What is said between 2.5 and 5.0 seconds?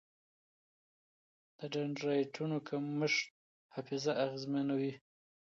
کمښت حافظه اغېزمنوي.